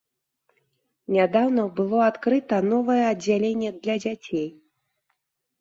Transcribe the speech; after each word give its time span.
Нядаўна 1.15 1.65
было 1.79 1.99
адкрыта 2.11 2.57
новае 2.71 2.97
аддзяленне 3.11 3.69
для 3.85 3.95
дзяцей. 4.07 4.47